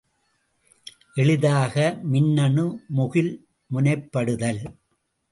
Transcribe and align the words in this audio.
எளிதாக 1.13 1.75
மின்னணு 2.03 2.65
முகில் 2.87 3.29
முனைப்படுதல். 3.69 4.61